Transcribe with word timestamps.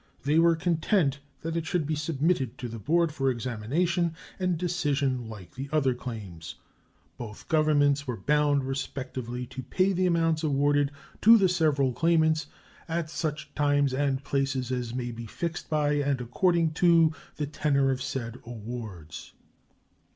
They 0.23 0.39
were 0.39 0.55
content 0.55 1.19
that 1.41 1.55
it 1.55 1.67
should 1.67 1.85
be 1.85 1.93
submitted 1.93 2.57
to 2.57 2.67
the 2.67 2.79
board 2.79 3.11
for 3.11 3.29
examination 3.29 4.15
and 4.39 4.57
decision 4.57 5.29
like 5.29 5.53
the 5.53 5.69
other 5.71 5.93
claims. 5.93 6.55
Both 7.19 7.47
Governments 7.49 8.07
were 8.07 8.17
bound 8.17 8.63
respectively 8.63 9.45
to 9.45 9.61
pay 9.61 9.93
the 9.93 10.07
amounts 10.07 10.41
awarded 10.41 10.89
to 11.21 11.37
the 11.37 11.47
several 11.49 11.93
claimants 11.93 12.47
"at 12.87 13.11
such 13.11 13.53
times 13.53 13.93
and 13.93 14.23
places 14.23 14.71
as 14.71 14.95
may 14.95 15.11
be 15.11 15.27
fixed 15.27 15.69
by 15.69 15.93
and 15.97 16.19
according 16.19 16.71
to 16.81 17.13
the 17.35 17.45
tenor 17.45 17.91
of 17.91 18.01
said 18.01 18.39
awards." 18.43 19.33